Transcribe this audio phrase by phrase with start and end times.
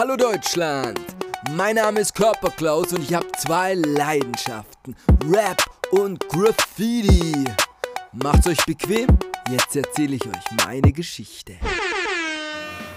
[0.00, 0.98] Hallo Deutschland!
[1.54, 4.96] Mein Name ist Körperklaus und ich habe zwei Leidenschaften:
[5.30, 7.44] Rap und Graffiti.
[8.14, 9.08] Macht's euch bequem,
[9.50, 11.56] jetzt erzähle ich euch meine Geschichte.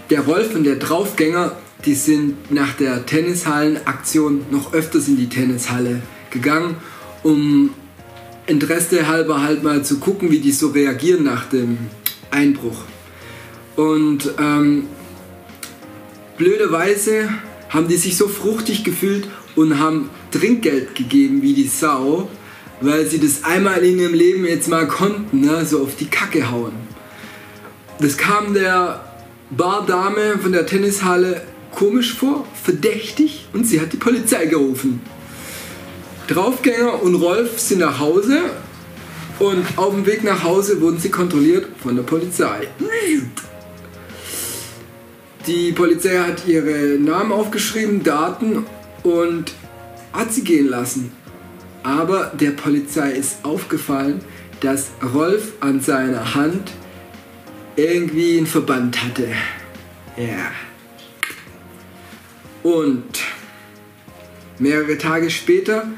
[0.08, 1.54] Der Rolf und der Draufgänger,
[1.84, 6.00] die sind nach der Tennishallenaktion noch öfters in die Tennishalle
[6.30, 6.76] gegangen,
[7.22, 7.74] um
[8.46, 11.76] Interesse halber halt mal zu gucken, wie die so reagieren nach dem
[12.30, 12.78] Einbruch.
[13.76, 14.88] Und ähm,
[16.36, 17.28] blöderweise
[17.68, 22.28] haben die sich so fruchtig gefühlt und haben Trinkgeld gegeben wie die Sau,
[22.80, 25.64] weil sie das einmal in ihrem Leben jetzt mal konnten, ne?
[25.64, 26.72] so auf die Kacke hauen.
[28.00, 29.04] Das kam der
[29.50, 35.00] Bardame von der Tennishalle komisch vor, verdächtig und sie hat die Polizei gerufen.
[36.28, 38.40] Draufgänger und Rolf sind nach Hause
[39.38, 42.68] und auf dem Weg nach Hause wurden sie kontrolliert von der Polizei.
[45.46, 48.64] Die Polizei hat ihre Namen aufgeschrieben, Daten
[49.02, 49.52] und
[50.14, 51.12] hat sie gehen lassen.
[51.82, 54.22] Aber der Polizei ist aufgefallen,
[54.60, 56.72] dass Rolf an seiner Hand
[57.76, 59.28] irgendwie einen Verband hatte.
[60.16, 60.50] Ja.
[62.62, 63.20] Und
[64.58, 65.88] mehrere Tage später,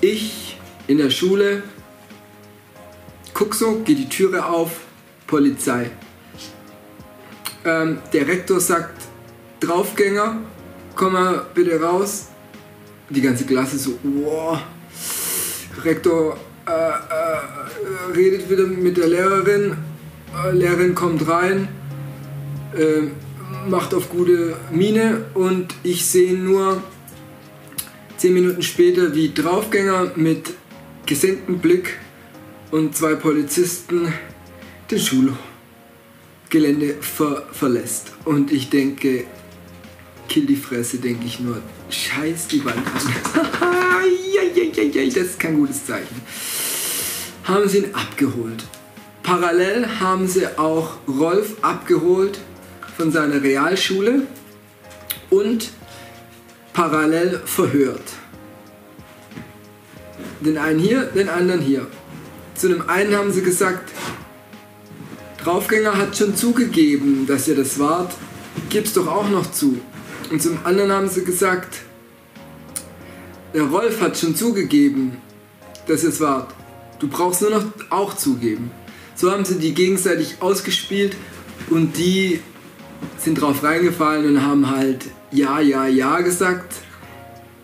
[0.00, 0.56] ich
[0.88, 1.62] in der Schule,
[3.34, 4.80] guck so, geht die Türe auf,
[5.28, 5.92] Polizei.
[7.64, 9.02] Ähm, der Rektor sagt,
[9.60, 10.38] Draufgänger,
[10.94, 12.28] komm mal bitte raus.
[13.10, 14.58] Die ganze Klasse so, wow.
[15.84, 19.76] Rektor äh, äh, redet wieder mit der Lehrerin.
[20.44, 21.68] Äh, Lehrerin kommt rein,
[22.76, 23.08] äh,
[23.68, 26.82] macht auf gute Miene und ich sehe nur
[28.16, 30.54] zehn Minuten später, wie Draufgänger mit
[31.06, 31.98] gesenktem Blick
[32.70, 34.12] und zwei Polizisten
[34.90, 34.98] den
[36.50, 38.12] Schulgelände ver verlässt.
[38.24, 39.24] Und ich denke,
[40.28, 43.50] kill die Fresse, denke ich nur, scheiß die Wand an.
[45.14, 46.22] das ist kein gutes Zeichen.
[47.44, 48.64] Haben sie ihn abgeholt.
[49.22, 52.40] Parallel haben sie auch Rolf abgeholt
[52.96, 54.22] von seiner Realschule
[55.30, 55.70] und
[56.72, 58.02] parallel verhört.
[60.40, 61.86] Den einen hier, den anderen hier.
[62.54, 63.90] Zu dem einen haben sie gesagt,
[65.44, 68.14] Draufgänger hat schon zugegeben, dass ihr das wart,
[68.68, 69.80] gib's doch auch noch zu.
[70.30, 71.78] Und zum anderen haben sie gesagt,
[73.54, 75.16] der Rolf hat schon zugegeben,
[75.86, 76.54] dass ihr es wart.
[76.98, 78.70] Du brauchst nur noch auch zugeben.
[79.14, 81.16] So haben sie die gegenseitig ausgespielt
[81.70, 82.40] und die
[83.18, 86.74] sind drauf reingefallen und haben halt ja, ja, ja gesagt.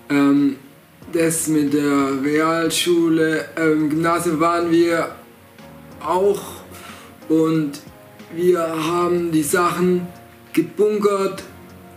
[0.08, 0.56] Ähm,
[1.12, 5.14] das mit der Realschule, äh, im Gymnasium waren wir
[6.00, 6.40] auch
[7.28, 7.72] und
[8.34, 10.06] wir haben die Sachen
[10.52, 11.42] gebunkert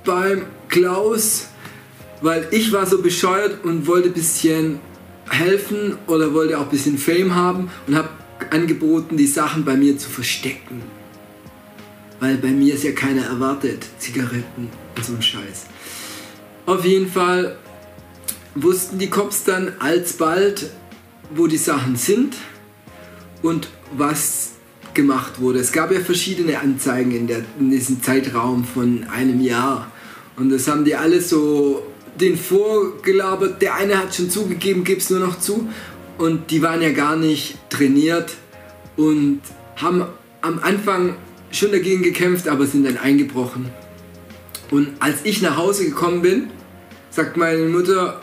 [0.06, 1.48] beim Klaus,
[2.22, 4.80] weil ich war so bescheuert und wollte ein bisschen
[5.30, 8.10] helfen oder wollte auch ein bisschen Fame haben und habe
[8.52, 10.82] angeboten, die Sachen bei mir zu verstecken.
[12.20, 15.68] Weil bei mir ist ja keiner erwartet, Zigaretten und so ein Scheiß.
[16.66, 17.58] Auf jeden Fall
[18.56, 20.70] wussten die Cops dann alsbald,
[21.32, 22.36] wo die Sachen sind
[23.42, 24.52] und was
[24.94, 25.60] gemacht wurde.
[25.60, 29.92] Es gab ja verschiedene Anzeigen in, der, in diesem Zeitraum von einem Jahr.
[30.36, 31.84] Und das haben die alle so
[32.20, 33.62] den vorgelabert.
[33.62, 35.70] Der eine hat schon zugegeben, es nur noch zu.
[36.18, 38.34] Und die waren ja gar nicht trainiert
[38.98, 39.42] und
[39.78, 40.04] haben
[40.42, 41.16] am Anfang
[41.52, 43.70] schon dagegen gekämpft, aber sind dann eingebrochen.
[44.72, 46.50] Und als ich nach Hause gekommen bin,
[47.10, 48.22] sagt meine Mutter,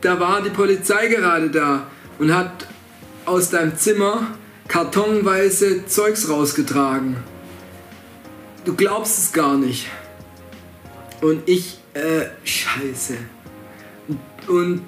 [0.00, 1.86] da war die Polizei gerade da
[2.18, 2.66] und hat
[3.24, 4.28] aus deinem Zimmer
[4.68, 7.16] kartonweise Zeugs rausgetragen.
[8.64, 9.86] Du glaubst es gar nicht.
[11.20, 13.14] Und ich, äh, scheiße.
[14.48, 14.82] Und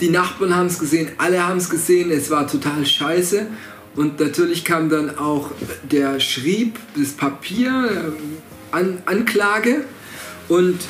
[0.00, 3.46] die Nachbarn haben es gesehen, alle haben es gesehen, es war total scheiße.
[3.96, 5.50] Und natürlich kam dann auch
[5.82, 9.84] der Schrieb, das Papier, äh, An Anklage.
[10.48, 10.80] Und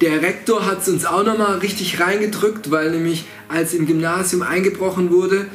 [0.00, 5.10] der Rektor hat es uns auch nochmal richtig reingedrückt, weil nämlich als im Gymnasium eingebrochen
[5.10, 5.46] wurde,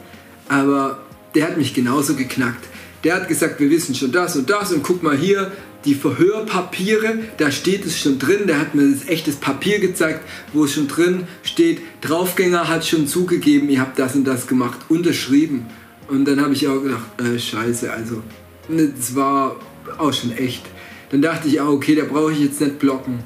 [0.49, 1.01] aber
[1.35, 2.65] der hat mich genauso geknackt.
[3.05, 5.53] Der hat gesagt, wir wissen schon das und das und guck mal hier,
[5.85, 10.21] die Verhörpapiere, da steht es schon drin, der hat mir das echtes Papier gezeigt,
[10.53, 14.79] wo es schon drin steht, Draufgänger hat schon zugegeben, ihr habt das und das gemacht,
[14.89, 15.67] unterschrieben.
[16.09, 18.23] Und dann habe ich auch gedacht, äh, scheiße, also,
[18.69, 19.57] das war
[19.99, 20.63] auch schon echt.
[21.11, 23.21] Dann dachte ich auch, okay, da brauche ich jetzt nicht blocken.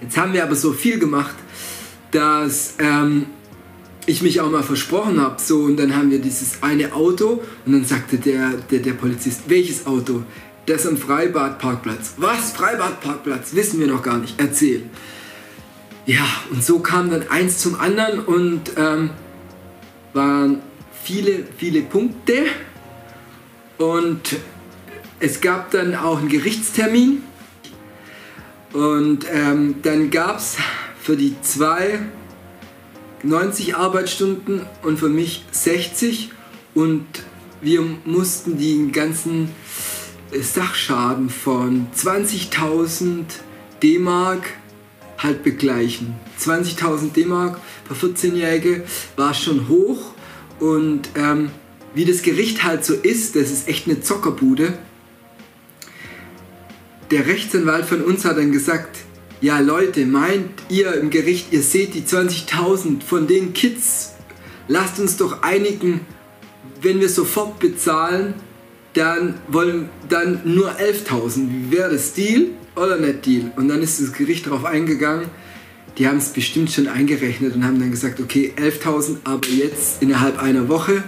[0.00, 1.34] Jetzt haben wir aber so viel gemacht,
[2.10, 3.26] dass ähm,
[4.06, 5.40] ich mich auch mal versprochen habe.
[5.40, 9.42] So, und dann haben wir dieses eine Auto und dann sagte der, der, der Polizist,
[9.48, 10.22] welches Auto?
[10.66, 12.14] Das am Freibadparkplatz.
[12.16, 12.52] Was?
[12.52, 13.54] Freibadparkplatz?
[13.54, 14.34] Wissen wir noch gar nicht.
[14.38, 14.82] Erzähl.
[16.06, 19.10] Ja, und so kam dann eins zum anderen und ähm,
[20.12, 20.60] waren
[21.02, 22.44] viele, viele Punkte.
[23.78, 24.36] Und
[25.24, 27.22] es gab dann auch einen Gerichtstermin.
[28.74, 30.56] Und ähm, dann gab es
[31.00, 32.00] für die zwei
[33.22, 36.30] 90 Arbeitsstunden und für mich 60.
[36.74, 37.06] Und
[37.62, 39.48] wir mussten den ganzen
[40.38, 43.24] Sachschaden von 20.000
[43.82, 44.50] D-Mark
[45.16, 46.16] halt begleichen.
[46.38, 48.84] 20.000 D-Mark für 14-Jährige
[49.16, 50.12] war schon hoch
[50.60, 51.50] und ähm,
[51.94, 54.76] wie das Gericht halt so ist, das ist echt eine Zockerbude.
[57.10, 58.98] Der Rechtsanwalt von uns hat dann gesagt,
[59.40, 64.12] ja Leute, meint ihr im Gericht, ihr seht die 20.000 von den Kids,
[64.68, 66.00] lasst uns doch einigen,
[66.80, 68.34] wenn wir sofort bezahlen,
[68.94, 71.70] dann wollen dann nur 11.000.
[71.70, 72.46] Wäre das Deal
[72.76, 73.52] oder nicht Deal?
[73.56, 75.26] Und dann ist das Gericht darauf eingegangen.
[75.98, 80.42] Die haben es bestimmt schon eingerechnet und haben dann gesagt, okay, 11.000, aber jetzt innerhalb
[80.42, 81.02] einer Woche.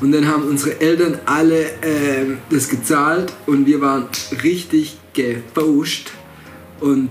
[0.00, 4.06] Und dann haben unsere Eltern alle äh, das gezahlt und wir waren
[4.42, 6.10] richtig gebauscht.
[6.80, 7.10] Und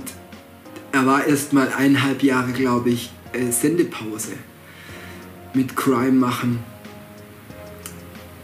[0.91, 4.33] er war erst mal eineinhalb Jahre, glaube ich, äh, Sendepause
[5.53, 6.59] mit Crime machen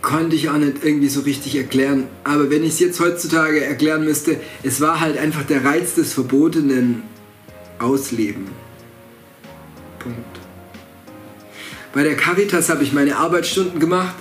[0.03, 2.07] konnte ich auch nicht irgendwie so richtig erklären.
[2.23, 6.13] Aber wenn ich es jetzt heutzutage erklären müsste, es war halt einfach der Reiz des
[6.13, 7.01] Verbotenen
[7.79, 8.47] ausleben.
[9.97, 10.19] Punkt.
[11.93, 14.15] Bei der Caritas habe ich meine Arbeitsstunden gemacht.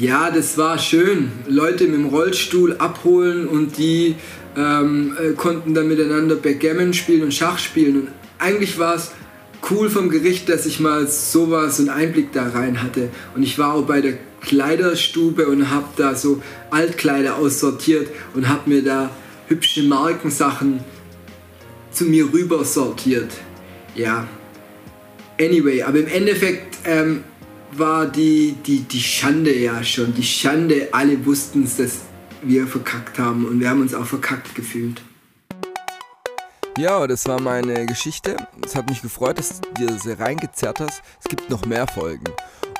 [0.00, 1.32] Ja, das war schön.
[1.48, 4.14] Leute mit dem Rollstuhl abholen und die
[4.56, 8.02] ähm, äh, konnten dann miteinander Backgammon spielen und Schach spielen.
[8.02, 8.08] Und
[8.38, 9.10] eigentlich war es
[9.68, 13.08] cool vom Gericht, dass ich mal sowas, einen Einblick da rein hatte.
[13.34, 16.40] Und ich war auch bei der Kleiderstube und habe da so
[16.70, 19.10] Altkleider aussortiert und habe mir da
[19.48, 20.78] hübsche Markensachen
[21.90, 23.32] zu mir rüber sortiert.
[23.96, 24.28] Ja.
[25.40, 27.24] Anyway, aber im Endeffekt ähm,
[27.72, 30.14] war die, die, die Schande ja schon.
[30.14, 32.00] Die Schande, alle wussten es, dass
[32.42, 35.02] wir verkackt haben und wir haben uns auch verkackt gefühlt.
[36.78, 38.36] Ja, das war meine Geschichte.
[38.64, 41.02] Es hat mich gefreut, dass du dir sie reingezerrt hast.
[41.20, 42.26] Es gibt noch mehr Folgen.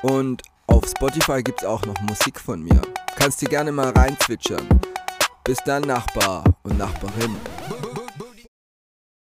[0.02, 2.80] Und auf Spotify gibt es auch noch Musik von mir.
[3.16, 4.68] Kannst dir gerne mal reinzwitschern.
[5.42, 7.36] Bis dann, Nachbar und Nachbarin.